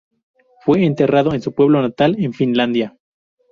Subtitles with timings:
[0.65, 2.97] Fue enterrado en su pueblo natal en Finlandia.